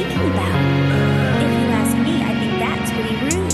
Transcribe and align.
thinking 0.00 0.32
about? 0.32 0.56
If 1.44 1.52
you 1.60 1.66
ask 1.76 1.92
me, 2.00 2.14
I 2.24 2.32
think 2.40 2.52
that's 2.56 2.88
pretty 2.96 3.16
rude. 3.28 3.52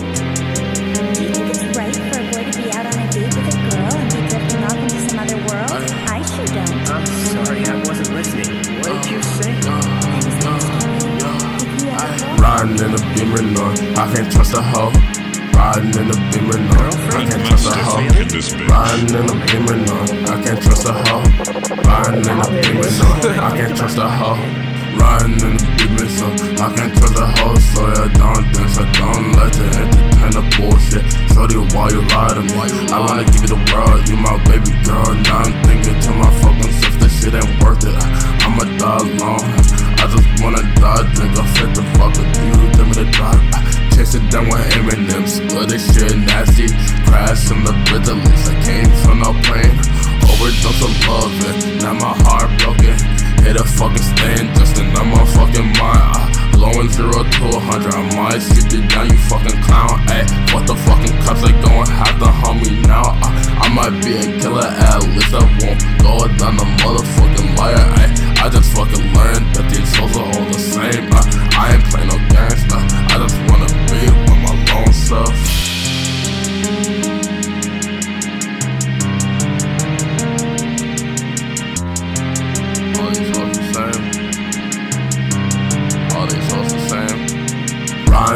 Do 1.14 1.18
you 1.24 1.30
think 1.34 1.46
it's 1.50 1.64
right 1.74 1.96
for 2.06 2.22
a 2.22 2.26
boy 2.30 2.42
to 2.46 2.54
be 2.54 2.70
out 2.70 2.86
on 2.86 2.94
a 2.94 3.06
date 3.10 3.34
with 3.34 3.50
a 3.50 3.56
girl 3.66 3.90
and 3.98 4.06
be 4.14 4.20
drifting 4.30 4.62
off 4.62 4.78
into 4.78 5.00
some 5.10 5.18
other 5.18 5.38
world? 5.50 5.74
I 6.06 6.22
sure 6.22 6.46
don't. 6.46 6.70
I'm 6.86 7.06
sorry, 7.34 7.66
I 7.66 7.82
wasn't 7.82 8.14
listening. 8.14 8.50
What 8.78 9.02
did 9.02 9.10
you 9.10 9.22
say? 9.22 9.58
I 9.58 10.06
Riding 12.38 12.78
in 12.78 12.94
a 12.94 13.00
beamer, 13.14 13.42
on. 13.60 13.74
I 13.98 14.14
can't 14.14 14.30
trust 14.30 14.54
a 14.54 14.62
hoe. 14.62 14.94
Riding 15.50 15.98
in 15.98 16.10
a 16.10 16.18
beamer, 16.30 16.58
no. 16.62 16.78
I 17.10 17.26
can't 17.26 17.42
trust 17.46 17.66
a 17.66 17.74
hoe. 17.74 18.06
Riding 18.70 19.14
in 19.18 19.26
a 19.26 19.34
beamer, 19.46 19.76
no. 19.82 19.98
I 20.30 20.38
can't 20.44 20.62
trust 20.62 20.86
a 20.86 20.92
hoe. 20.92 21.26
Riding 21.90 22.22
in 22.22 22.38
a 22.38 22.48
beamer, 22.62 22.90
no. 23.02 23.08
I 23.42 23.56
can't 23.56 23.76
trust 23.76 23.98
a 23.98 24.08
hoe. 24.08 24.75
So 24.96 26.24
I 26.32 26.72
can't 26.72 26.94
tell 26.96 27.12
the 27.12 27.26
whole 27.36 27.60
story. 27.60 27.92
I 27.92 28.08
don't 28.08 28.46
dance, 28.54 28.78
I 28.78 28.86
don't 28.96 29.36
let 29.36 29.52
you 29.58 29.68
entertain 29.68 30.32
the 30.32 30.44
bullshit. 30.56 31.04
Shorty, 31.34 31.60
why 31.76 31.90
you 31.92 32.00
lie 32.08 32.32
to 32.32 32.40
me? 32.40 32.56
I 32.88 32.98
wanna 33.04 33.24
give 33.28 33.42
you 33.44 33.52
the 33.52 33.60
world, 33.68 34.08
you 34.08 34.16
my 34.16 34.38
baby 34.48 34.72
girl. 34.86 35.12
Now 35.28 35.44
I'm 35.44 35.52
thinking 35.66 35.98
to 36.00 36.10
my 36.16 36.30
fucking 36.40 36.72
sister, 36.72 37.08
shit 37.10 37.34
ain't 37.36 37.52
worth 37.60 37.84
it. 37.84 38.00
I'ma 38.48 38.64
die 38.80 39.02
alone. 39.02 39.44
I 40.00 40.04
just 40.08 40.28
wanna 40.40 40.64
die, 40.80 41.04
drink 41.12 41.36
a 41.36 41.44
fit 41.52 41.70
the 41.76 41.84
fuck 42.00 42.16
with 42.16 42.32
you, 42.40 42.54
tell 42.72 42.86
me 42.86 42.94
the 42.96 43.06
drive. 43.12 43.44
Chase 43.92 44.14
it 44.16 44.24
down 44.32 44.48
with 44.48 44.64
M&M's, 44.88 45.40
but 45.52 45.68
this 45.68 45.84
shit 45.92 46.16
nasty. 46.16 46.72
Crash 47.04 47.50
in 47.50 47.60
the 47.60 47.76
bridge, 47.92 48.08
at 48.08 48.16
least 48.24 48.48
I 48.48 48.56
came 48.64 48.90
from 49.04 49.20
no 49.20 49.36
plane. 49.44 49.76
Overdose 50.32 50.80
of 50.80 50.94
love, 51.04 51.34
and 51.50 51.82
now 51.82 51.92
my 51.92 52.14
heart 52.24 52.48
broken. 52.64 52.96
Hit 53.44 53.60
a 53.60 53.64
fucking 53.64 54.02
stand, 54.02 54.56
in 54.94 55.08
my 55.10 55.24
fucking 55.34 55.72
mind. 55.78 56.52
Blowing 56.52 56.88
zero 56.90 57.22
to 57.24 57.44
a 57.56 57.60
hundred, 57.60 57.94
I 57.94 58.02
might 58.14 58.38
shoot 58.38 58.72
you 58.72 58.86
down, 58.88 59.10
you 59.10 59.18
fucking 59.28 59.60
clown. 59.62 60.05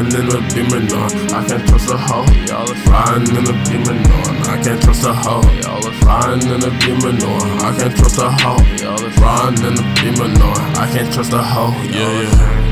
Riding 0.00 0.18
in 0.18 0.28
the 0.30 0.40
beamer, 0.54 0.80
no, 0.80 1.36
I 1.36 1.44
can't 1.46 1.68
trust 1.68 1.90
a 1.90 1.96
hoe. 1.98 2.24
Y'all 2.46 2.72
is 2.72 2.86
riding 2.86 3.36
in 3.36 3.44
the 3.44 3.52
beamer, 3.68 3.92
no, 3.92 4.50
I 4.50 4.58
can't 4.62 4.80
trust 4.80 5.04
a 5.04 5.12
hoe. 5.12 5.42
Y'all 5.60 5.86
is 5.86 6.02
riding 6.02 6.48
in 6.48 6.60
the 6.60 6.70
beamer, 6.80 7.12
no, 7.12 7.36
I 7.60 7.76
can't 7.76 7.94
trust 7.94 8.16
a 8.16 8.30
hoe. 8.30 8.64
Y'all 8.80 9.04
is 9.04 9.18
riding 9.18 9.62
in 9.62 9.74
the 9.74 9.82
beamer, 10.00 10.28
no, 10.38 10.52
I 10.80 10.88
can't 10.90 11.12
trust 11.12 11.34
a 11.34 11.42
hoe. 11.42 11.76
Yeah, 11.82 12.22
yeah. 12.22 12.69